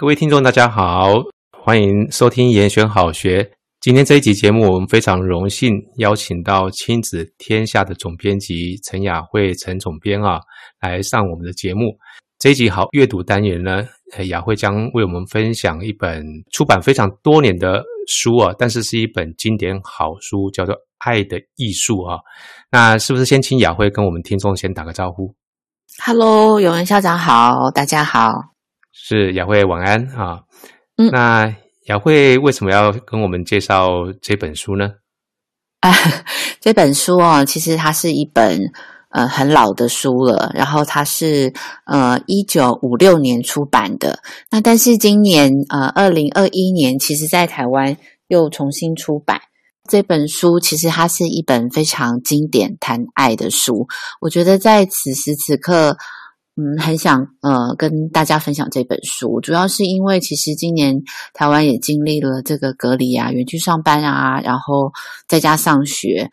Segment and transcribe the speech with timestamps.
[0.00, 1.12] 各位听众，大家好，
[1.62, 3.50] 欢迎收听延选好学。
[3.82, 10.40] 今天这一集节目，我们非常荣幸邀请到亲子天下的总编辑陈雅慧陈总编啊，
[10.80, 11.98] 来上我们的节目。
[12.38, 13.86] 这一集好阅读单元呢，
[14.28, 22.18] 雅慧将为我们分享一本出版非常多年的书啊，但是是一本经典好书，叫做《爱的艺术》啊。
[22.70, 25.34] 那是不是先请雅慧跟我们听众先打个招呼
[26.02, 28.32] ？Hello，永文校长好，大家好。
[28.92, 30.40] 是雅慧晚安啊，
[30.96, 31.54] 嗯，那
[31.86, 33.88] 雅慧为什么要跟我们介绍
[34.20, 34.90] 这本书呢？
[35.80, 35.92] 啊，
[36.60, 38.60] 这本书哦，其实它是一本
[39.10, 41.52] 呃很老的书了，然后它是
[41.86, 44.18] 呃一九五六年出版的，
[44.50, 47.96] 那但是今年呃二零二一年，其实在台湾
[48.28, 49.40] 又重新出版
[49.88, 53.86] 这本书，其实它是一本非常经典谈爱的书，
[54.20, 55.96] 我觉得在此时此刻。
[56.60, 60.94] 嗯，很想呃跟大家分享这本书，主要是因为其实今年
[61.32, 64.92] 台湾也经历了这个隔离啊、远距上班啊，然后
[65.26, 66.28] 在家上学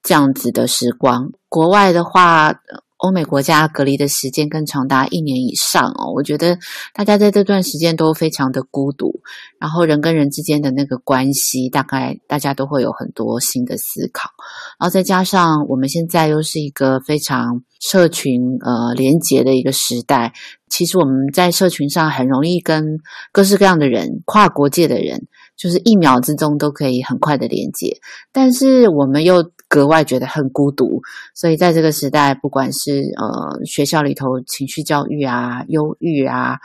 [0.00, 1.28] 这样子的时光。
[1.48, 2.54] 国外的话，
[2.98, 6.56] 欧美国家隔离的时间更长达一年以上哦，我觉得
[6.94, 9.20] 大家在这段时间都非常的孤独，
[9.58, 14.30] 然后人跟人之间的那个关系，大概大家都会有很多新的思考，
[14.78, 20.32] 然后再加上我们现在又是一个非常社群呃连结的一个时代，
[20.68, 22.98] 其实我们在社群上很容易跟
[23.32, 27.98] 各式各样的人、跨国界的人，就是一秒之中都可以很快的连接，
[28.32, 31.02] 但是我们又格外觉得很孤独，
[31.34, 36.56] 所以在这个时代，不管是呃学校里头情绪教育啊、忧郁啊、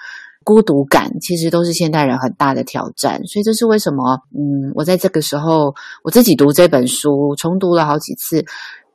[0.43, 3.19] 孤独感，其实都是现代人很大的挑战。
[3.25, 4.19] 所以这是为什么？
[4.37, 8.45] 嗯，我在这个时候我自己读这本书，重读了好几次，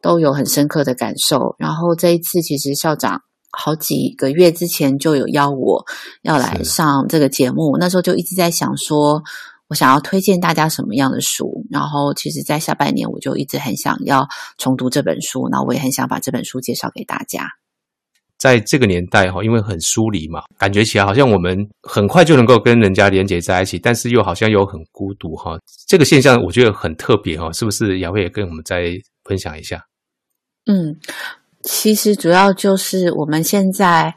[0.00, 1.56] 都有很深刻的感受。
[1.58, 3.20] 然后这一次，其实校长
[3.50, 5.84] 好几个月之前就有邀我
[6.22, 9.20] 要来上这个节目，那时候就一直在想说。
[9.74, 11.66] 我想要推荐大家什么样的书？
[11.68, 14.24] 然后，其实，在下半年我就一直很想要
[14.56, 17.48] 重读这本书，那我也很想把这本书介绍给大家。
[18.38, 25.58] 在这个年代哈，因为很疏离嘛，感觉起来好像我们很快就能够跟人家连接在一起，但是又好像又很孤独哈。
[25.88, 27.98] 这个现象我觉得很特别哈，是不是？
[27.98, 28.92] 雅慧也跟我们再
[29.24, 29.84] 分享一下。
[30.66, 30.96] 嗯，
[31.64, 34.14] 其实主要就是我们现在。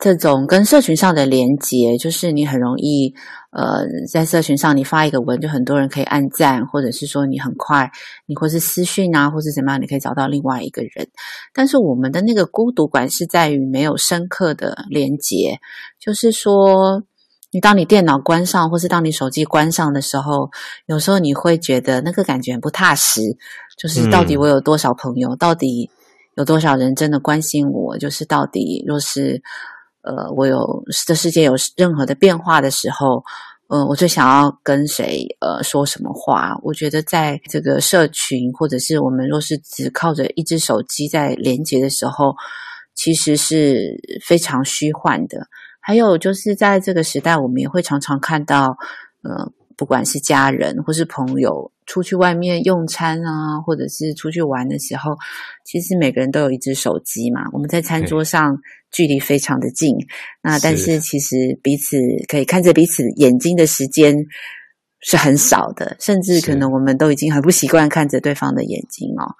[0.00, 3.12] 这种跟社群上的连接，就是你很容易，
[3.50, 7.90] 呃，在社群上你发一个文，就很多人可以按赞，或者是说你很快，
[8.24, 11.06] 你或是私讯啊，或是怎么样，你可以找到另外一个人。
[11.52, 15.58] 但是我们的那个孤独感是在于没有深刻的连接，
[16.00, 17.02] 就是说，
[17.52, 20.48] 你当你电脑关上，或是当你手机关上的时候，
[20.86, 23.20] 有时候你会觉得那个感觉很不踏实，
[23.76, 25.90] 就是到底我有多少朋友，嗯、到底
[26.36, 29.42] 有多少人真的关心我，就是到底若是。
[30.02, 33.22] 呃，我有这世界有任何的变化的时候，
[33.68, 36.54] 呃，我最想要跟谁呃说什么话？
[36.62, 42.34] 我觉得在这个社群，或者是我们若是只靠着一只手机在连接的时候，
[42.94, 45.46] 其实是非常虚幻的。
[45.80, 48.76] 还有就是在这个时代，我们也会常常看到，
[49.22, 49.52] 呃。
[49.80, 55.16] 不管是家人或是朋友出去外面用餐啊，或者是出去玩的时候，
[55.64, 57.48] 其实每个人都有一只手机嘛。
[57.54, 58.58] 我们在餐桌上
[58.92, 59.96] 距离非常的近，
[60.42, 61.96] 那但是其实彼此
[62.28, 64.14] 可以看着彼此眼睛的时间
[65.00, 69.32] 是很少的，甚至可能我们都已经很不习惯看着对方的眼睛哦。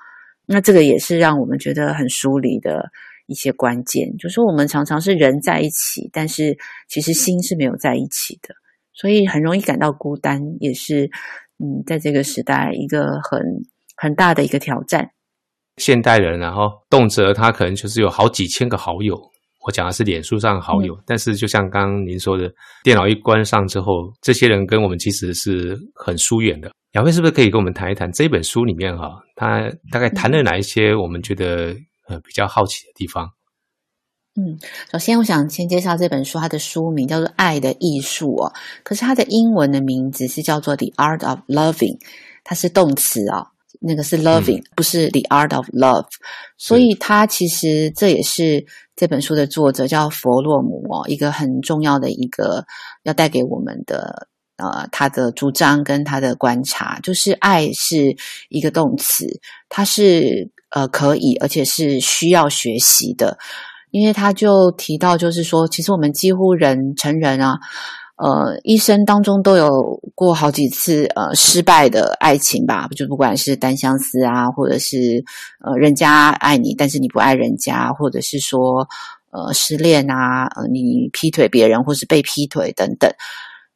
[0.47, 2.89] 那这个也是让我们觉得很疏离的
[3.27, 6.57] 一些关键，就是我们常常是人在一起，但是
[6.89, 8.55] 其实心是没有在一起的。
[9.01, 11.07] 所以很容易感到孤单，也是
[11.59, 13.41] 嗯，在这个时代一个很
[13.97, 15.09] 很大的一个挑战。
[15.79, 19.19] 现代人，然后动辄他可能就是有好几千个好友。
[19.67, 22.51] 我讲的是脸书上的好友，嗯，但是就像刚刚您说的，
[22.83, 26.71] 电脑一关上之后，这些人跟我们其实是很疏远的。
[26.93, 31.75] 雅慧是不是可以跟我们谈一谈这本书里面哈，他大概谈了哪一些我们觉得
[32.09, 33.29] 呃比较好奇的地方？
[34.37, 34.57] 嗯，
[34.93, 38.53] 首先我想先介绍这本书，它的书名叫做《爱的艺术》哦，
[38.85, 41.99] 可是它的英文的名字是叫做《The Art of Loving》，
[42.45, 43.45] 它是动词哦，
[43.81, 46.07] 那个是 Loving，嗯，不是 The Art of Love，
[46.57, 52.65] 所以它其实这也是这本书的作者叫弗洛姆哦，一个很重要的一个
[53.03, 54.29] 要带给我们的
[54.59, 58.17] 呃他的主张跟他的观察，就是爱是
[58.49, 59.27] 一个动词，
[59.69, 63.37] 它是呃可以而且是需要学习的。
[63.91, 67.59] 因为他就提到，就是说，其实我们几乎人成人啊，
[68.17, 75.25] 呃，一生当中都有过好几次呃失败的爱情吧，就不管是单相思啊，或者是
[75.65, 78.87] 呃人家爱你，但是你不爱人家，或者是说
[79.31, 83.11] 呃失恋啊，呃你劈腿别人或是被劈腿等等。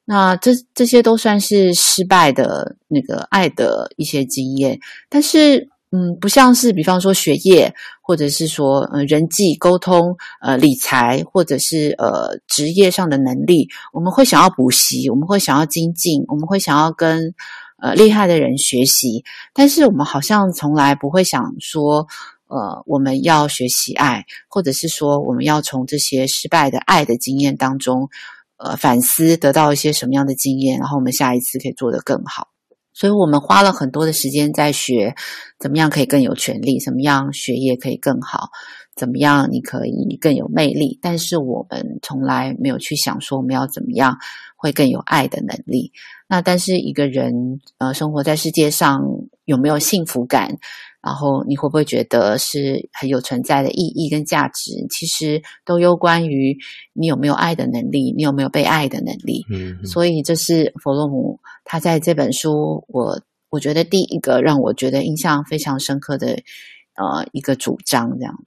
[0.07, 4.79] 那这这些都算是失败的那个爱的一些经验，
[5.09, 17.33] 但是嗯，不像是比方说学业，或者是说呃人际沟通、呃理财，或者是呃职业上的能力，我们会想要补习，我们会想要精进，我们会想要跟
[17.81, 22.05] 呃厉害的人学习，但是我们好像从来不会想说，
[22.49, 28.09] 呃我们要学习爱，或者是说我们要从这些失败的爱的经验当中。
[28.57, 32.54] 呃，反思得到一些什么样的经验，然后我们下一次可以做得更好。
[32.95, 35.15] 所以我们花了很多的时间在学，
[35.59, 38.49] 怎么样可以更有权利，怎么样学业可以更好，
[38.95, 40.99] 怎么样你可以更有魅力。
[41.03, 44.17] 但是我们从来没有去想说我们要怎么样
[44.57, 45.93] 会更有爱的能力。
[46.29, 49.01] 那但是一个人呃，生活在世界上
[49.45, 50.57] 有没有幸福感？
[51.03, 54.73] 然后你会不会觉得是很有存在的意义跟价值？
[54.89, 56.57] 其实都攸关于
[56.95, 59.45] 你有没有爱的能力，你有没有被爱的能力。
[59.51, 63.21] 嗯，嗯，所以这是弗洛姆他在这本书，我
[63.51, 66.29] 我觉得第一个让我觉得印象非常深刻的
[66.95, 68.17] 呃一个主张。
[68.19, 68.45] 这样，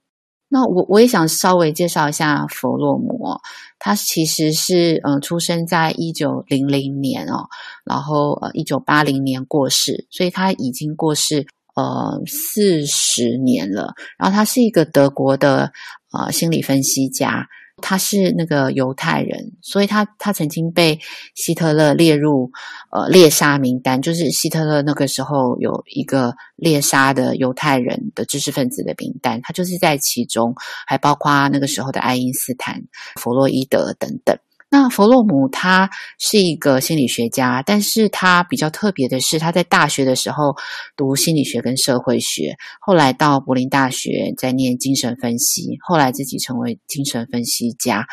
[0.48, 3.38] 那我我也想稍微介绍一下弗洛姆，
[3.78, 7.48] 他其实是呃出生在一九零零年哦，
[7.84, 11.46] 然后呃一九八零年过世，所以他已经过世。
[11.76, 13.94] 呃，四十年了。
[14.18, 15.70] 然后他是一个德国的
[16.12, 17.46] 呃心理分析家，
[17.80, 20.98] 他是那个犹太人，所以他他曾经被
[21.34, 22.50] 希特勒列入
[22.90, 30.54] 呃猎杀名单，就是希特勒那个时候有一个猎杀的犹太人的知识分子的名单，他就是在其中，
[30.86, 32.82] 还包括那个时候的爱因斯坦、
[33.16, 34.36] 弗洛伊德等等。
[34.70, 35.88] 那弗洛姆他
[36.18, 40.54] 是一个心理学家，但是他比较特别的是，他在大学的时候
[40.94, 48.06] 读心理学跟社会学，后来到柏林大学在念精神分析，后来自己成为精神分析家。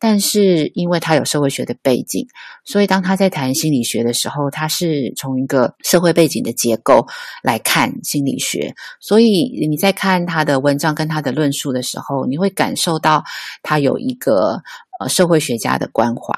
[0.00, 2.26] 但是因为他有社会学的背景，
[2.64, 7.06] 所以当他在谈心理学的时候，他是从一个社会背景的结构
[7.42, 8.74] 来看心理学。
[8.98, 13.22] 所以你在看他的文章跟他的论述的时候，你会感受到
[13.62, 14.60] 他有一个。
[15.00, 16.34] 呃，社会学家的关怀。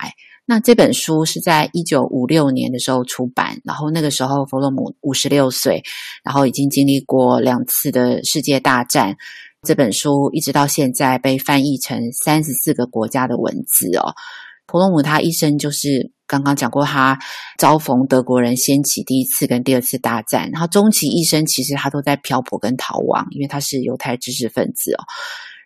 [0.47, 5.83] 那这本书是在一九五六年的时候出版，然后那个时候弗洛姆五十六岁，
[6.23, 9.17] 然后已经经历过两次的世界大战。
[9.65, 14.13] 这本书一直到现在被翻译成三十四个国家的文字哦。
[14.67, 17.17] 普罗姆他一生就是刚刚讲过，他
[17.59, 25.05] 遭逢德国人掀起第一次跟第二次大战，然后终其一生其实他都在漂泊跟逃亡，因为他是犹太知识分子哦。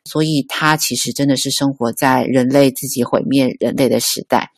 [0.05, 4.51] 所以他其实真的是生活在人类自己毁灭人类的时代。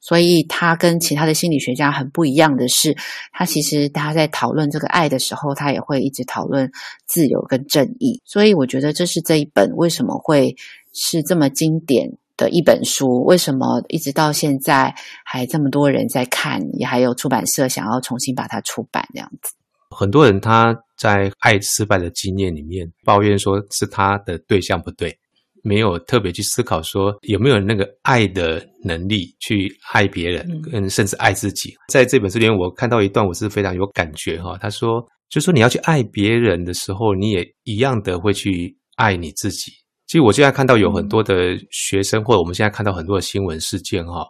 [0.00, 2.96] 所以他跟其他的心理学家很不一样的是，
[3.32, 6.70] 他其实他在讨论这个爱的时候，他也会一直讨论
[7.06, 8.20] 自由跟正义。
[8.24, 10.56] 所以我觉得这是这一本为什么会
[10.92, 14.94] 是这么经典的一本书，为什么一直到现在
[15.24, 19.52] 还这么多人在看，也还有出版社想要重新把它出版这样子。
[19.90, 25.18] 很多人他在爱失败的经验里面抱怨说是他的对象不对，
[25.62, 31.74] 没有特别去思考说有没有那个爱的能力去爱别人，嗯，甚至爱自己。
[31.88, 34.56] 在这本书里面，我看到一段我是非常有感觉哈。
[34.60, 39.70] 他说，就说你要去爱别人的时候，你也一样的会去爱你自己。
[40.06, 44.26] 其实我现在看到有很多的学生，或者我们现在看到很多的新闻事件哈。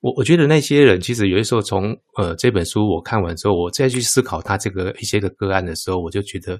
[0.00, 6.58] 我我觉得那些人其实有的时候从呃这本书我看完之后，我再去思考他这个一些的个案的时候，我就觉得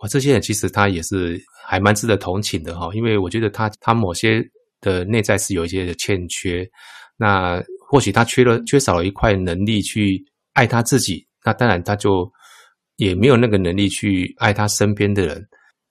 [0.00, 4.42] 哇，这些人其实他也是还蛮值得同情的哈，因为我觉得他他某些
[4.80, 6.68] 的内在是有一些的欠缺，
[7.16, 12.30] 那或许他缺了缺少了一块能力去爱他自己，那当然他就
[12.96, 15.46] 也没有那个能力去爱他身边的人。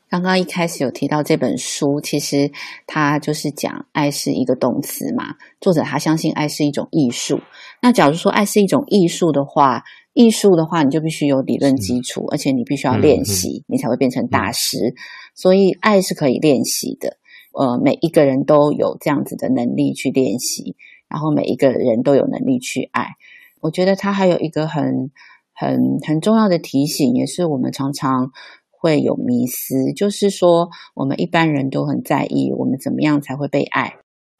[0.10, 2.52] 刚刚一开始有提到这本书，其实
[2.88, 5.36] 它就是讲爱是一个动词嘛。
[5.62, 7.40] 作者他相信爱是一种艺术。
[7.80, 14.96] 那假如说爱是一种艺术的话，艺术的话你就必须有理论基础，而且你必须要练习，你才会变成大师。
[15.36, 17.18] 所以爱是可以练习的。
[17.54, 20.76] 呃，每一个人都有这样子的能力去练习，
[21.08, 23.10] 然后每一个人都有能力去爱。
[23.62, 25.12] 我觉得他还有一个很
[25.54, 28.32] 很很重要的提醒，也是我们常常。
[28.82, 33.96] 会有迷思，就是说，我们一般人都很在意我们怎么样才会被爱，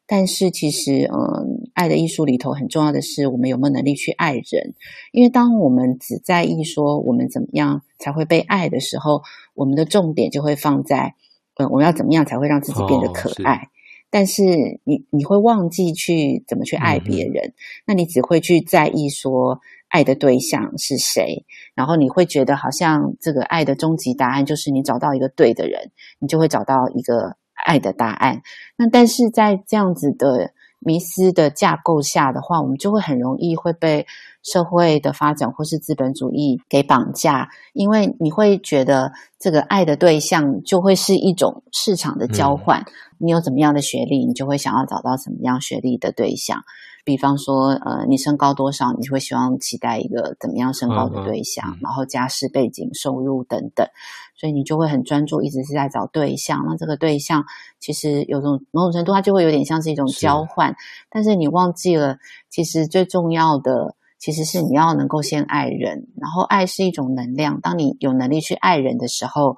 [0.08, 4.74] 但是其实，嗯，爱的艺术里头很重要的是，我们有没有能力去爱人？
[5.12, 9.24] 因为当我们只在意说我们怎么样才会被爱的时候，
[9.56, 11.16] 我们的重点就会放在，
[11.58, 13.56] 嗯，我要怎么样才会让自己变得可爱？
[13.56, 13.68] 哦，
[14.10, 17.54] 但是你你会忘记去怎么去爱别人，嗯，
[17.88, 19.60] 那你只会去在意说。
[19.90, 21.46] 爱的对象是谁？
[21.76, 28.42] 然后你会觉得好像这个爱的终极答案就是你找到一个对的人，你就会找到一个爱的答案。
[28.78, 34.08] 那但是在这样子的迷失的架构下的话，我们就会很容易会被
[34.44, 42.80] 社会的发展或是资本主义给绑架，因为你会觉得这个爱的对象就会是一种市场的交换。
[42.80, 42.86] 嗯、
[43.18, 46.64] 你有怎么样的学历，你就会想要找到什么样学历的对象。
[47.10, 53.88] 比方说，呃，你身高多少，你就会希望期待一个怎么样身高的对象，嗯嗯、然后家世背景、收入等等，
[54.36, 56.64] 所以你就会很专注，一直是在找对象。
[56.68, 57.44] 那这个对象
[57.80, 60.76] 其实有种某种程度，它就会有点像是一种交换，是
[61.10, 67.60] 但是你忘记了，其实最重要的其实是你要能够先爱人，然后爱是一种能量。
[67.60, 69.58] 当你有能力去爱人的时候，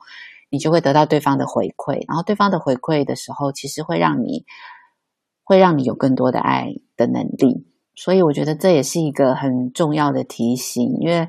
[0.50, 4.46] 你就会得到对方的回馈，然后对方的回馈的时候，其实会让你。
[5.44, 6.70] 会让你有更多的爱
[7.02, 7.66] 的能力，
[7.96, 10.98] 所以我觉得这也是一个很重要的提醒。
[11.00, 11.28] 因为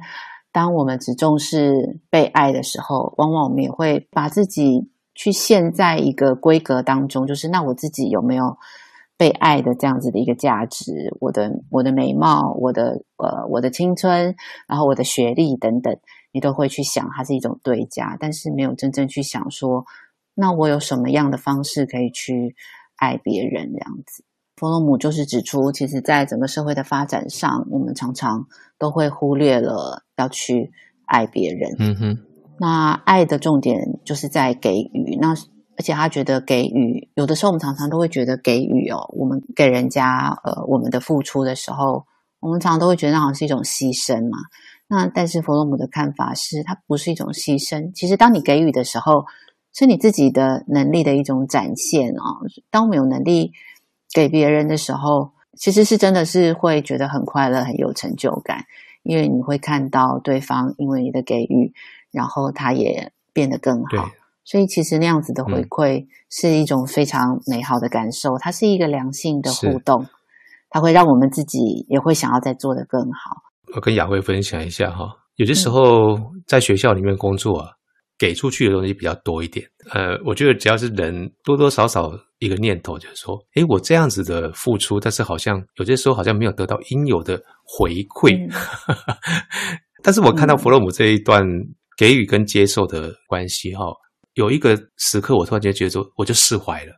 [0.53, 8.59] 当我们只重视被爱的时候，往往我们也会把自己去陷在一个规格当中，就是那我自己有没有
[9.17, 11.17] 被爱的这样子的一个价值？
[11.21, 14.37] 我的我的美貌，我的呃我的青春，
[14.69, 15.97] 然后我的学历等等，
[16.33, 19.87] 你都会去想它是一种对价，但是没有真正去想说，
[20.35, 22.55] 那我有什么样的方式可以去。
[22.97, 24.23] 爱别人这样子，
[24.57, 28.47] 弗洛姆就是指出，其实，在整个社会的发展上，我们常常
[28.79, 30.71] 都会忽略了要去
[31.07, 31.75] 爱别人。
[31.79, 32.19] 嗯哼，
[32.59, 35.17] 那爱的重点就是在给予。
[35.21, 35.31] 那
[35.77, 42.05] 而且他觉得给予，有的时候我们常常都会觉得给予哦，我们给人家呃我们的付出的时候，
[42.41, 44.39] 我们常常都会觉得那好像是一种牺牲嘛。
[44.87, 47.91] 那但是弗洛姆的看法是，它不是一种牺牲。
[47.95, 49.25] 其实当你给予的时候，
[49.73, 52.45] 是你自己的能力的一种展现哦。
[52.71, 53.53] 当我们有能力
[54.15, 58.65] 给别人的时候，其实是真的是会觉得很快乐、很有成就感，
[59.03, 61.73] 因为你会看到对方因为你的给予，
[62.11, 64.11] 然后他也变得更好。
[64.45, 70.07] 所以其实那样子的回馈是一种非常美好的感受，嗯、它是一个良性的互动，
[70.69, 73.37] 它会让我们自己也会想要再做得更好。
[73.75, 77.71] 我跟雅慧分享一下哈，有些时候在学校里面工作啊。
[77.71, 77.82] 嗯
[78.23, 88.39] 给出去的东西比较多一点，呃，我觉得只要是人多多少少一个念头，就是说，诶，我这样子的付出，但是好像有些时候好像没有得到应有的回馈。
[88.47, 88.49] 嗯、
[90.05, 91.43] 但是我看到弗洛姆这一段
[91.99, 93.87] 给予跟接受的关系，哈，
[94.35, 96.93] 有一个时刻，我突然间觉得说，我就释怀了，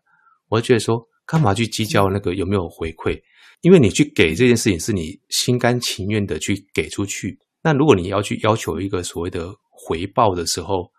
[0.50, 3.18] 我就觉得说，干嘛去计较那个有没有回馈？
[3.62, 7.38] 因为你去给这件事情，是你心甘情愿的去给出去。
[7.62, 10.92] 那如果你要去要求一个所谓的回报的时候，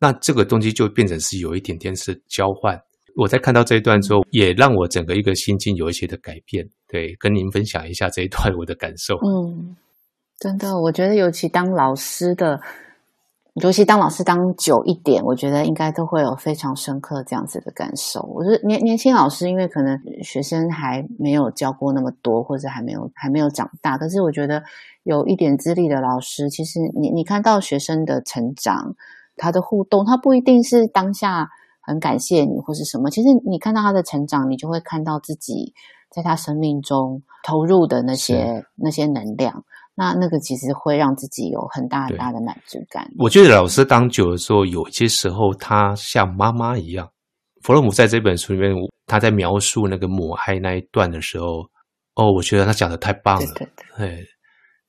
[0.00, 2.80] 那这个东西就变成是有一点点是交换。
[3.16, 6.66] 我在看到这一段之后，也让我整个一个心境有一些的改变。
[6.88, 9.16] 对，跟您分享一下这一段我的感受。
[9.16, 9.76] 嗯，
[10.38, 12.58] 真的，我觉得尤其当老师的，
[13.62, 18.22] 尤其当老师当久一点，我觉得应该都会有非常深刻这样子的感受。
[18.32, 24.62] 我觉得年年轻老师，因为可能学生还没有教过那么多，或者还没有还没有长大，可是我觉得
[25.02, 28.94] 有一点资历的老师，其实你你看到学生的成长。
[29.40, 31.48] 他的互动，他不一定是当下
[31.80, 33.10] 很感谢你或是什么。
[33.10, 35.72] 其实你看到他的成长，你就会看到自己
[36.10, 39.64] 在他生命中投入的那些那些能量。
[39.96, 43.06] 那那个其实会让自己有很大很大的满足感。
[43.18, 47.06] 我觉得老师当久的时候，有些时候他像妈妈一样。
[47.62, 48.74] 弗洛姆在这本书里面，
[49.06, 51.68] 他在描述那个母爱那一段的时候，
[52.14, 53.46] 哦，我觉得他讲的太棒了。
[53.56, 54.26] 对对对。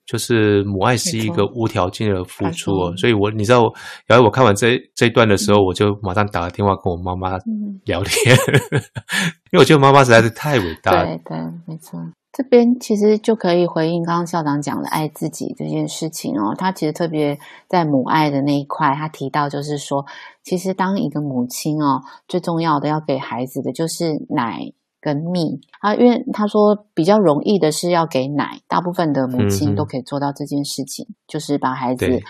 [0.04, 3.72] 就是母爱是一个无条件的付出哦，所以我你知道，
[4.06, 7.38] 然后我看完这这一段的时候，我就马上打个电话跟我妈妈
[7.84, 8.36] 聊天，
[9.52, 11.06] 因为我觉得妈妈实在是太伟大了。
[11.06, 12.00] 对对，没错。
[12.32, 16.54] 这边其实就可以回应刚刚校长讲的爱自己这件事情哦。
[16.56, 20.04] 他其实特别在母爱的那一块，他提到就是说，
[20.42, 24.72] 其实当一个母亲哦，最重要的要给孩子的就是奶。
[25.02, 32.22] 跟蜜啊，因为他说比较容易的是要给奶，大部分的母亲都可以做到这件事情，嗯、就是把孩子嗯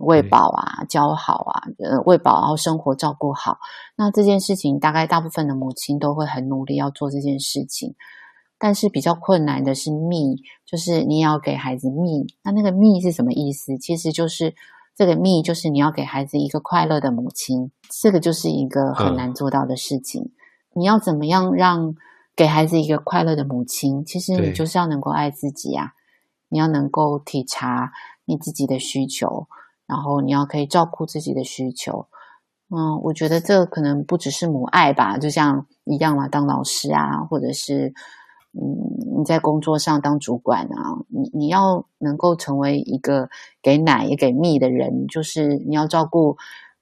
[0.00, 3.58] 喂饱啊、教好啊、呃喂饱，然后生活照顾好。
[3.96, 7.94] 那这件事情大概大部分的母亲都会很努力要做这件事情，
[8.58, 12.26] 但是比较困难的是蜜，就是你要给孩子蜜。
[12.42, 13.78] 那那个蜜是什么意思？
[13.78, 14.52] 其实就是
[14.96, 17.70] 这个蜜，就是你要给孩子一个快乐的母亲，
[18.02, 20.22] 这个就是一个很难做到的事情。
[20.24, 20.39] 嗯
[20.72, 21.94] 你要怎么样让
[22.36, 24.04] 给孩子一个快乐的母亲？
[24.04, 25.92] 其实你就是要能够爱自己啊！
[26.48, 27.92] 你要能够体察
[28.24, 29.46] 你自己的需求，
[29.86, 32.06] 然后你要可以照顾自己的需求。
[32.70, 37.92] 嗯，我觉得这可能不只是母爱吧，就像一样嘛，当老师啊，或者是
[38.52, 43.28] 嗯你在工作上当主管啊，你你要能够成为一个
[43.60, 46.36] 给奶也给蜜的人，就是你要照顾。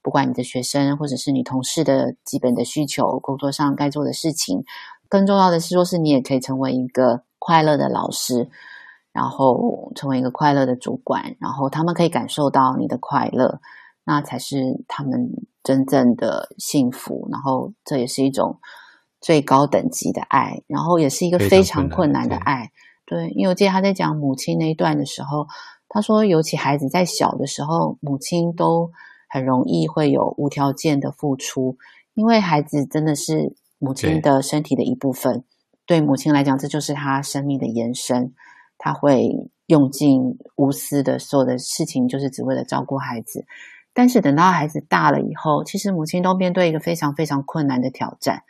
[0.09, 4.63] 不管你的学生或者是你同事的基本的需求，工作上该做的事情，
[5.07, 8.49] 更重要的是说，是你也可以成为一个快乐的老师，
[9.11, 13.61] 然后成为一个快乐的主管，然后他们可以感受到你的快乐，
[14.03, 15.29] 那才是他们
[15.61, 17.27] 真正的幸福。
[17.31, 18.59] 然后这也是一种
[19.21, 22.71] 最高等级的爱，然后也是一个非常困难的爱。
[23.05, 25.45] 对，因为我记得他在讲母亲那一段的时候，
[25.87, 28.89] 他说，尤其孩子在小的时候，母亲都
[29.29, 31.77] 很容易会有无条件的付出，
[32.15, 35.45] 因为孩子真的是母亲的身体的一部分。
[35.85, 38.33] 对，对母亲来讲，这就是她生命的延伸。
[38.77, 43.45] 她会用尽无私的所有的事情，就是只为了照顾孩子。
[43.93, 48.43] 但是等到孩子大了以后，其实母亲都面对一个非常非常困难的挑战，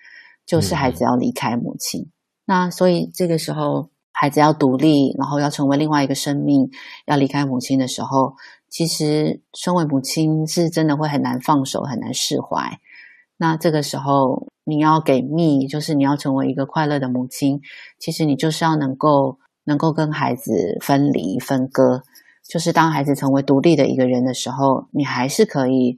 [0.46, 2.02] 就是孩子要离开母亲。
[2.02, 2.12] 嗯、
[2.46, 3.90] 那所以这个时候。
[4.20, 6.70] 孩子要独立，然后要成为另外一个生命，
[7.06, 8.34] 要离开母亲的时候，
[8.68, 12.78] 其实身为母亲是真的会很难放手，很难释怀。
[13.38, 17.62] 那这个时候，你要给蜜，就是你要成为一个快乐的母亲，
[17.98, 22.02] 其实你就是要能够能够跟孩子分离分割，
[22.46, 25.98] 就是当孩子成为独立的一个人的时候，你还是可以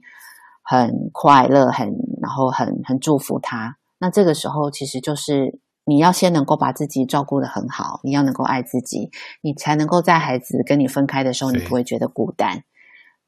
[0.62, 1.88] 很快乐，很
[2.22, 3.78] 然后很很祝福他。
[3.98, 5.58] 那这个时候，其实就是。
[5.84, 9.10] 你要先能够把自己照顾得很好，你要能够爱自己，
[9.40, 12.62] 你才能够在孩子跟你分开的时候，你不会觉得孤单。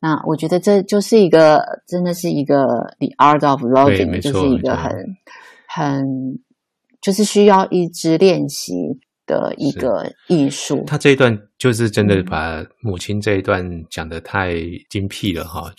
[0.01, 2.67] 那我觉得这就是一个，真的是一个
[2.99, 4.93] the art of loving，就是一个很
[5.67, 6.39] 很
[7.01, 8.75] 就是需要一直练习
[9.27, 10.85] 的一个艺术。
[10.87, 14.55] 他这一段就是真的把母亲这一段讲的太
[14.91, 15.73] 精辟了哈。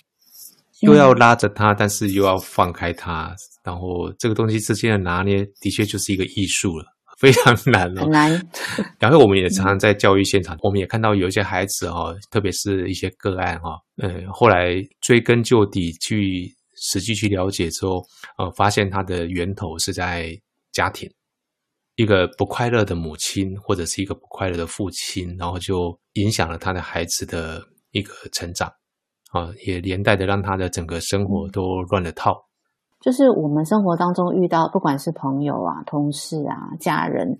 [0.82, 3.34] 又要拉着他，但是又要放开他，
[3.66, 6.86] 然后这个东西之间的拿捏，的确就是一个艺术了，
[7.18, 8.02] 非常难哦。
[8.02, 8.50] 很难。
[9.00, 18.06] 然后我们也常常在教育现场，我们也看到有一些孩子哈，特别是一些个案哈，嗯，后来追根究底去实际去了解之后，
[18.38, 20.30] 呃，发现他的源头是在
[20.72, 21.10] 家庭，
[21.96, 28.72] 一个不快乐的母亲或者是一个不快乐的父亲，然后就影响了他的孩子的一个成长。
[29.32, 32.40] 啊，也连带的让他的整个生活都乱了套。
[33.06, 37.38] 就是我们生活当中遇到，不管是朋友啊、同事啊、家人，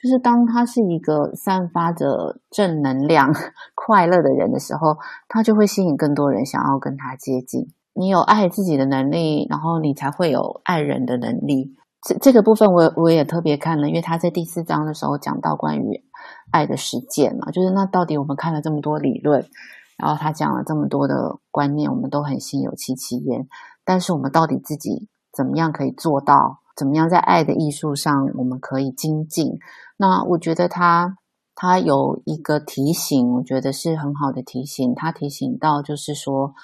[0.00, 3.30] 就是当他是一个散发着正能量、
[3.76, 4.96] 快乐的人的时候，
[5.28, 7.66] 他就会吸引更多人想要跟他接近。
[7.92, 11.76] 你有爱自己的能力，然后你才会有爱人的能力。
[12.08, 16.02] 这这个部分我我也特别看了，因为他在第四章的时候讲到关于
[16.50, 19.44] 爱的实践嘛，就是那到底我们看了这么多理论。
[19.98, 23.46] 然后他讲了这么多的观念，我们都很心有戚戚焉。
[23.84, 26.60] 但是我们到底自己怎么样可以做到？
[26.74, 29.58] 怎么样在爱的艺术上我们可以精进？
[29.98, 31.18] 那我觉得他
[31.54, 34.94] 他有一个提醒，我觉得是很好的提醒。
[34.94, 36.54] 他提醒到就是说，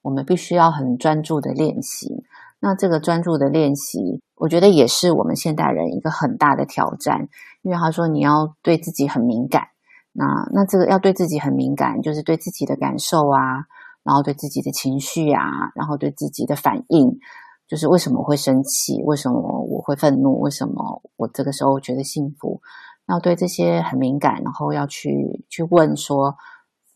[0.00, 2.24] 我们必须要很专注的练习。
[2.60, 7.28] 那这个专注的练习，我觉得也是我们现代人一个很大的挑战，
[7.62, 9.68] 因为他说你要对自己很敏感。
[10.12, 13.66] 那那这个要对自己很敏感，就是对自己的感受啊，
[14.08, 17.18] 然后对自己的情绪啊，然后对自己的反应，
[17.66, 22.62] 就是为什么会生气，为什么我会愤怒，为什么我这个时候觉得幸福，
[23.06, 26.34] 要对这些很敏感，然后要去去问说，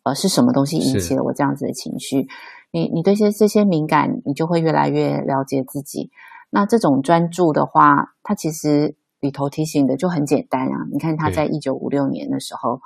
[0.04, 2.26] 呃，是什么东西引起了我这样子的情绪？
[2.70, 6.10] 你你对这些这些敏感，你就会越来越了解自己。
[6.48, 10.86] 那这种专注的话，它其实里头提醒的就很简单啊。
[10.90, 12.80] 你看他在一九五六年的时候。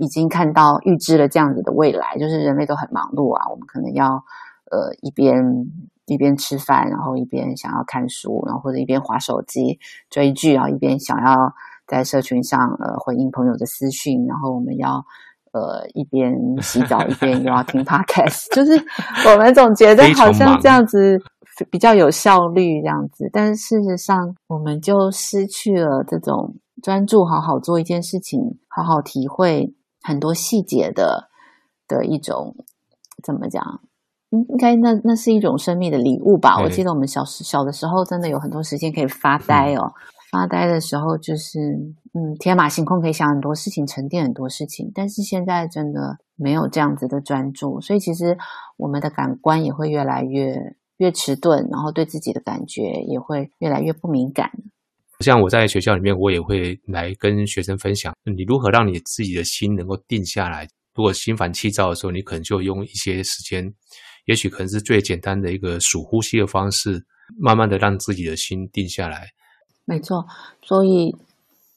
[0.00, 4.06] 已经看到预知了这样子的未来，就是人类都很忙碌啊，我们可能要
[4.70, 5.34] 呃一边
[6.06, 11.36] 一边吃饭，然后一边想要看书，然后或者一边划手机追剧啊，一边想要
[11.86, 15.04] 在社群上呃回应朋友的私讯，然后我们要
[15.52, 16.32] 呃一边
[16.62, 18.72] 洗澡一边又要听 podcast，就是
[19.28, 21.20] 我们总觉得好像这样子
[21.70, 29.74] 比较有效率这样子，但是事实上我们就失去了这种专注，好好做一件事情，好好体会。
[30.02, 31.28] 很多细节的
[31.86, 32.54] 的一种
[33.22, 33.80] 怎么讲？
[34.30, 36.60] 应应该那那是一种生命的礼物吧？
[36.62, 39.92] 我记得我们小时小的时候，真的有很多时间可以发呆哦。
[40.30, 41.58] 发呆的时候，就是
[42.14, 44.92] 嗯，天马行空，可以想很多事情，沉淀很多事情。
[44.94, 48.38] 但是现在真的没有这样子的专注，所以其实
[48.76, 54.52] 我们的感官也会越来越越迟钝，然后对自己的感觉也会越来越不敏感。
[55.20, 60.66] 像我在学校里面，我也会来跟学生分享，你如何让你自己的心能够定下来。
[60.94, 63.72] 如果心烦气躁的时候，你可能就用一些时间，
[64.24, 67.04] 也许可能是最简单的一个数呼吸的方式，
[67.38, 69.28] 慢慢的让自己的心定下来。
[69.84, 70.26] 没错，
[70.62, 71.14] 所以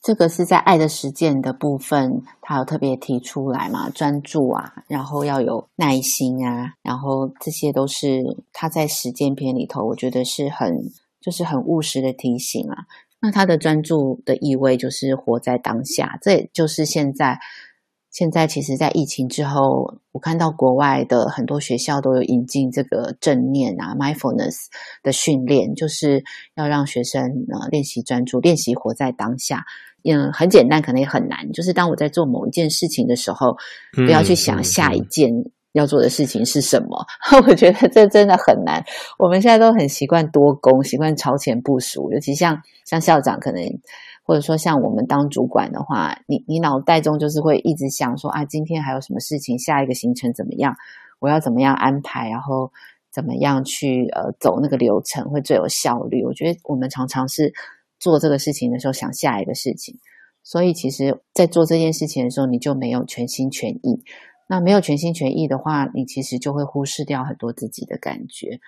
[0.02, 10.74] 这个是在爱的实践的部分，他有特别提出来嘛，专注啊，然后要有耐心啊，然后这些都是他在实践篇里头，我觉得是很
[11.22, 12.86] 就是很务实的提醒啊。
[13.24, 17.40] 那他的专注的意味就是活在当下，这也就是现在。
[18.12, 24.68] 现在其实，在疫情之后，我看到国外的很多学校都有引进这个正念啊 （mindfulness）
[25.02, 29.66] 的训练，就是要让学生呢练习专注，练习活在当下。
[30.04, 31.52] 嗯，很简单，可能也很难。
[31.54, 33.58] 就是当我在做某一件事情的时候，
[33.94, 35.32] 不要去想下一件
[35.74, 37.06] 要做的事情是什么。
[37.46, 38.84] 我觉得这真的很难。
[39.20, 43.62] 我们现在都很习惯多工，习惯超前部署，尤其像像校长可能。
[44.26, 50.74] 或者说，像我们当主管的话，你你脑袋中就是会一直想说啊，今天还有什么事情，下一个行程怎么样？
[51.20, 52.30] 我要怎么样安排？
[52.30, 52.72] 然后
[53.12, 56.24] 怎么样去呃走那个流程会最有效率？
[56.24, 57.52] 我觉得我们常常是
[58.00, 59.94] 做这个事情的时候想下一个事情，
[60.42, 64.02] 所以其实，在做这件事情的时候，你就没有全心全意。
[64.54, 68.60] 那没有全心全意的话，你其实就会忽视掉很多自己的感觉。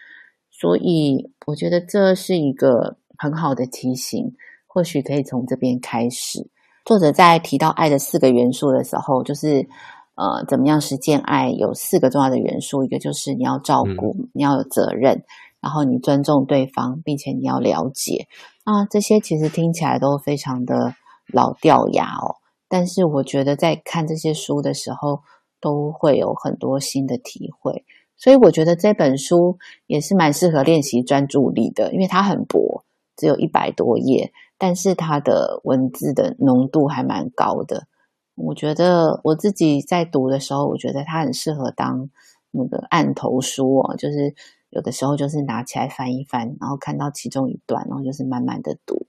[0.50, 4.34] 所以，我觉得这是一个很好的提醒。
[4.66, 6.50] 或许可以从这边开始。
[6.86, 9.70] 作者在提到爱的四个元素的时候，就是
[10.16, 11.50] 呃，怎么样实践爱？
[11.52, 15.24] 有四个重要的元素，一个就是你要照顾，嗯、你要有责任，
[15.62, 18.28] 然后你尊重对方，并且你要了解。
[18.66, 20.96] 啊，这些其实听起来都非常的
[21.32, 22.36] 老掉牙哦。
[22.68, 25.22] 但是我觉得在看这些书的时候，
[25.66, 27.84] 都会有很多新的体会。
[28.16, 32.84] 所以我觉得这本书也是蛮适合练习专注力的，因为它很薄，
[33.18, 34.32] 只有一百多页。
[34.58, 37.88] 但是它的文字的浓度还蛮高的，
[38.36, 42.10] 我觉得我自己在读的时候，我觉得它很适合当
[42.52, 44.34] 那个案头书哦，就是
[44.70, 49.08] 有的时候就是拿起来翻一翻，然后看到其中一段，然后就是慢慢的读，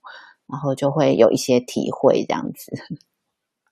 [0.49, 2.73] 然后就会有一些体会这样子。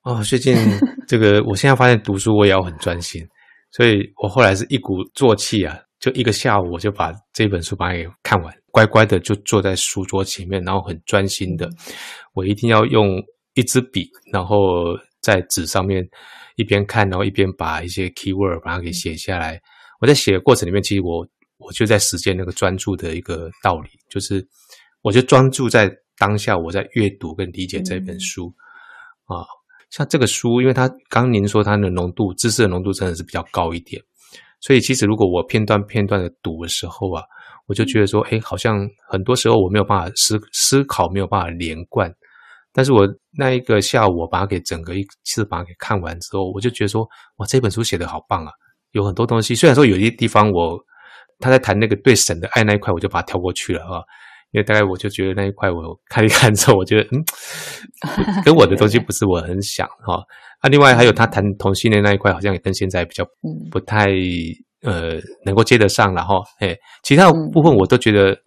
[0.04, 0.54] 哦，最近
[1.08, 3.26] 这个我现在发现读书我也要很专心，
[3.70, 5.78] 所以我后来是一鼓作气啊。
[6.00, 11.66] 就一个下午，我就把这本书把它给看完，乖乖的就坐在书桌前面，然后很专心的，
[12.34, 13.18] 我一定要用
[13.54, 16.06] 一支笔，然后在纸上面
[16.56, 19.58] 一边看，然后一边把一些 keyword 把它给写下来。
[19.98, 24.46] 我在写的过程里面，其实我我就在实践那个专注的一个道理，就是
[25.00, 28.52] 我就专注在当下，我在阅读跟理解这本书
[29.24, 29.40] 啊。
[29.94, 34.02] 像这个书，因为它刚刚您说它的浓度，知识的浓度真的是比较高一点。
[34.61, 37.22] 所以，其实如果我片段片段的读的时候啊，
[37.68, 42.12] 我就觉得说，哎，好像很多时候我没有办法思思考，没有办法连贯。
[42.72, 43.07] 但是我
[43.38, 48.50] 那一个下午，我把它给整个一次把它给看完之后，我就觉得说，哇，这本书写得好棒啊！
[48.90, 50.76] 有很多东西，虽然说有些地方我
[51.38, 54.02] 他在谈那个对神的爱那一块，我就把它跳过去了啊，
[54.54, 57.24] 因为大概我就觉得那一块我看一看之后，我觉得嗯，
[58.44, 60.22] 跟我的东西不是我很想哈。
[60.60, 63.26] 啊，另外还有他谈同性恋那一块，好像也跟现在比较
[63.68, 64.06] 不太
[64.82, 66.40] 呃能够接得上了哈。
[66.60, 68.38] 哎，其他部分我都觉得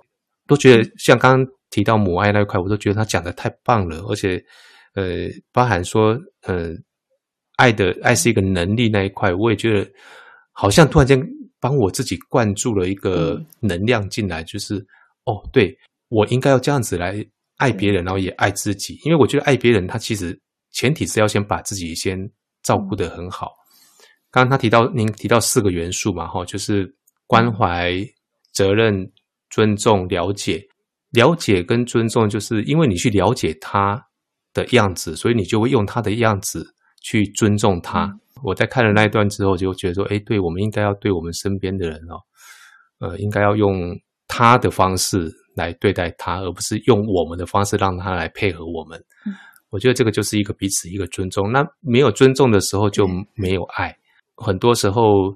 [0.48, 4.42] 都觉得像刚刚提到母爱那一块，我都觉得他讲的太棒了，而且
[4.96, 6.70] 呃，包含说呃，
[7.58, 9.86] 爱的爱是一个能力那一块，我也觉得
[10.54, 11.22] 好像突然间
[11.60, 14.76] 帮我自己灌注了一个能量进来，就是
[15.26, 15.78] 哦，对，
[16.10, 17.26] 我应该要这样子来
[17.58, 20.40] 爱别人，然后也爱自己，因为我觉得爱别人，他其实。
[20.74, 22.20] 前提是要先把自己先
[22.62, 23.52] 照顾得很好。
[24.30, 26.94] 刚刚他提到，您提到四个元素嘛，哈，就是
[27.26, 27.96] 关怀、
[28.54, 28.94] 责任、
[29.50, 30.62] 尊重、了解。
[31.12, 34.00] 了解跟尊重，就是因为你去了解他
[34.54, 36.64] 的样子，所以你就会用他的样子
[37.02, 38.14] 去尊重他。
[38.44, 42.20] 我在看了那一段之后，就觉得说，哎，对，我们应该要对我们身边的人哦，
[43.00, 49.04] 呃，应该要用他的方式来对待他，而不是用我们的方式让他来配合我们。
[49.70, 51.52] 我觉得这个就是一个彼此一个尊重。
[51.52, 53.94] 那没有尊重的时候就没有爱。
[54.36, 55.30] 很多时候，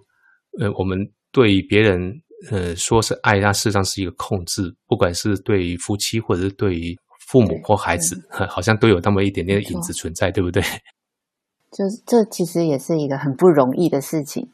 [0.60, 0.98] 呃，我们
[1.32, 4.74] 对于别人，呃，说是爱，那事实上是一个控制。
[4.88, 8.16] 不管是对于夫妻，或者是对于父母或孩子，
[8.48, 10.62] 好像都有那么一点点的影子存在，对不对？
[11.72, 14.50] 就是这其实也是一个很不容易的事情。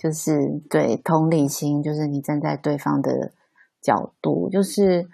[0.00, 0.30] 就是
[0.70, 3.32] 对同理心，就是你站在对方的
[3.80, 5.08] 角度，就是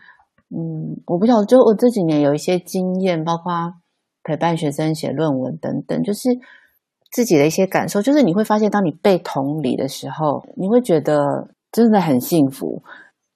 [0.50, 3.74] 嗯，我不晓得，就我这几年有一些经验，包括。
[4.26, 6.30] 陪伴学生写论文等等，就是
[7.12, 8.00] 自己的一些感受。
[8.00, 12.82] 就是你会发现，当你被同理的时候，你会觉得真的很幸福。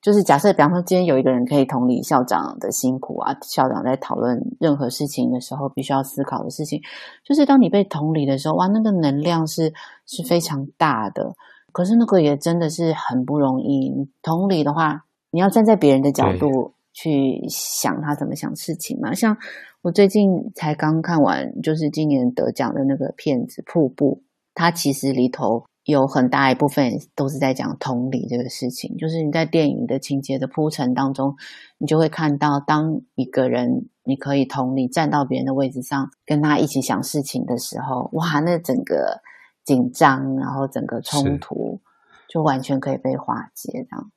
[0.00, 6.80] 就是假设，比方说，今天有一个人可以同理校长的辛苦啊，校长在讨论任何事情的时候，必须要思考的事情，
[7.22, 9.70] 就是当你被同理的时候，哇，那个能量是
[10.06, 11.34] 是非常大的。
[11.72, 13.92] 可是那个也真的是很不容易。
[14.22, 16.74] 同理的话，你要站在别人的角度。
[16.94, 19.14] 去想他怎么想事情嘛？
[19.14, 19.36] 像
[19.82, 24.16] 我最近才刚看完，就是今年得奖的那个片子《瀑布》，
[24.52, 28.96] 它其实里头有很大一部分都是在讲同理这个事情。
[28.96, 31.36] 就是你在电影的情节的铺陈当中，
[31.76, 39.20] 你就会看到，当一个人你可以同理站到别人的位置上，跟他一起想事情的时候，哇，那整个
[39.64, 41.80] 紧张，然后整个冲突
[42.28, 44.10] 就完全可以被化解，这样。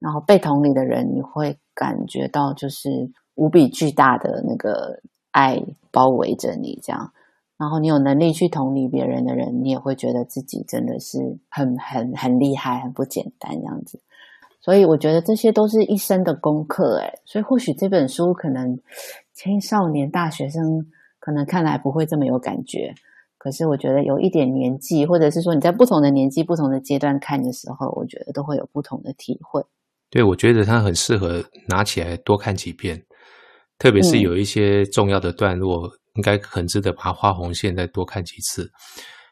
[0.00, 3.12] 然后被同理的人，你会感觉到就是。
[3.36, 7.10] 无比巨大的那个爱包围着你，这样，
[7.56, 13.98] 然后你有能力去同理别人的人，你也会觉得自己真的是很很很厉害，很不简单这样子。
[14.60, 18.78] 所以我觉得这些都是一生的功课，诶，所以或许这本书可能
[19.32, 20.62] 青少年、大学生
[21.18, 22.92] 可能看来不会这么有感觉，
[23.38, 29.64] 可是我觉得有一点年纪，或者是说你在不同的年纪、不同的阶段看的时候，我觉得都会有不同的体会。
[30.10, 33.00] 对，我觉得它很适合拿起来多看几遍。
[33.78, 38.70] 特别是有一些重要的段落，嗯、应该很值得把它画红线，再多看几次。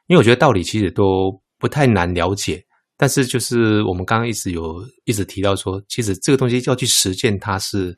[0.07, 2.65] 因为我觉得道理其实都不太难了解，
[2.97, 7.95] 但是就是我们刚刚一直有一直提到说，其实这个东西要去实践，它是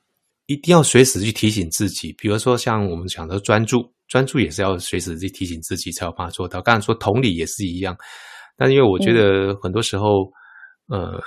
[0.47, 2.13] 一定要随时去提醒自己。
[2.19, 6.61] 比如说像我们讲的专注，专注也是要随时去提醒自己才有办法做到。
[6.61, 7.95] 刚才说同理也是一样，
[8.57, 10.25] 但是因为我觉得很多时候，
[10.89, 11.23] 嗯、呃。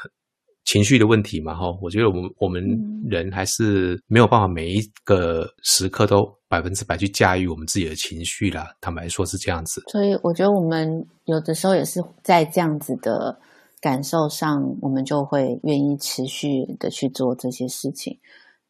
[0.66, 2.64] 情绪的问题嘛，哈，我觉得我们我们
[3.06, 8.74] 人还是没有办法每一个时刻都百分之百去驾驭我们自己的情绪啦。
[8.80, 9.84] 坦白说，是这样子。
[9.92, 13.38] 所以，我觉得我们有的时候也是在这样子的
[13.82, 18.18] 感受上，我们就会愿意持续的去做这些事情，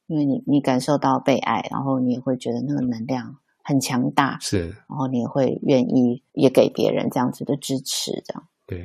[0.08, 8.43] 因为你你感受到被爱，然后你也会觉得那个能量很强大，是，然后你也会愿意也给别人这样子的支持，这样。
[8.65, 8.79] 对，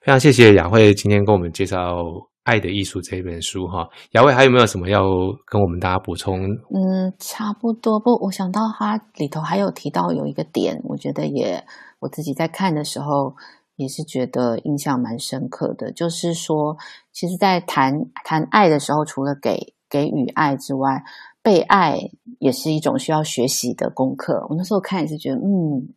[0.00, 2.02] 非常谢谢雅慧今天跟我们介绍。
[2.46, 5.02] 《爱的艺术》这本书，哈，雅慧还有没有什么要
[5.44, 6.38] 跟我们大家补充？
[6.72, 7.98] 嗯，差不多。
[7.98, 11.60] 不，我想到它里头还有提到有一个点，我觉得也
[11.98, 13.34] 我自己在看的时候
[13.74, 16.76] 也是觉得印象蛮深刻的，就是说，
[17.10, 17.92] 其实，在谈
[18.24, 21.02] 谈爱的时候，除了给给予爱之外，
[21.42, 21.98] 被爱
[22.38, 24.46] 也是一种需要学习的功课。
[24.48, 25.88] 我那时候看也是觉得，嗯，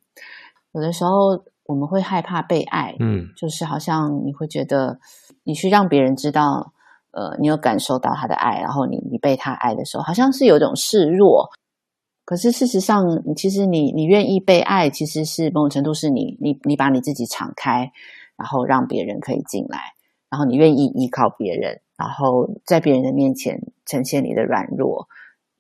[0.74, 1.12] 有的时候
[1.68, 4.98] 我们会害怕被爱，嗯，就是好像你会觉得。
[5.50, 6.74] 你去让别人知道，
[7.10, 11.50] 呃，你有感受到他的爱，然后你你被他爱的时候，好像是有一种示弱。
[12.24, 13.04] 可是事实上，
[13.36, 17.92] 其实你你愿意被爱，其实是某种程度是你你你把你自己敞开，
[18.38, 19.80] 然后让别人可以进来，
[20.30, 25.08] 然后你愿意依靠别人，然后在别人的面前呈现你的软弱。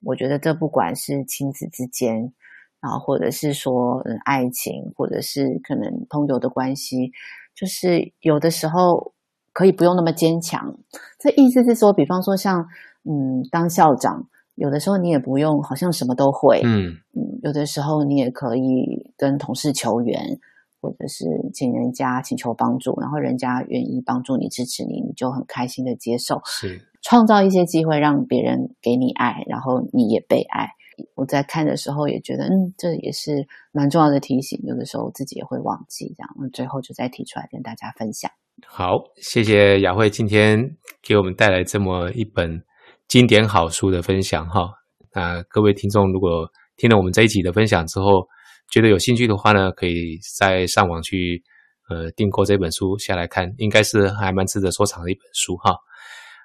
[0.03, 2.31] 我觉得这不管是亲子之间，
[2.79, 7.11] 然后或者是说，嗯，爱情，或者是可能朋友的关系，
[7.55, 9.13] 就是有的时候。
[9.59, 10.73] 可以不用那么坚强，
[11.19, 12.65] 这意思是说，比方说像，
[13.03, 20.39] 嗯，当校长，有的时候你也不用好像什么都会，嗯嗯，有的时候你也可以跟同事求援，
[20.79, 30.69] 或者是请人家请求帮助，然后人家愿意帮助你、支持你，你就很开心的接受，是创造一些机会让别人给你爱，然后你也被爱。
[31.15, 38.31] 我在看的时候也觉得，嗯，这也是蛮重要的提醒，有的时候自己也会忘记，这样，那最后就再提出来跟大家分享。
[38.67, 40.59] 好，谢谢雅慧今天
[41.01, 42.61] 给我们带来这么一本
[43.07, 44.69] 经典好书的分享哈。
[45.13, 48.27] 那各位听众如果听了我们这一集的分享之后，
[48.71, 51.41] 觉得有兴趣的话呢，可以再上网去
[51.89, 55.75] 呃订购这本书下来看，应该是还蛮值得收藏的一本书哈。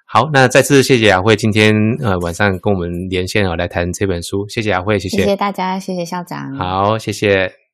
[0.07, 7.64] 好，那再次谢谢雅慧今天呃晚上跟我们连线啊来谈这本书，谢谢雅慧，谢谢，谢谢大家，谢谢校长，好，谢谢。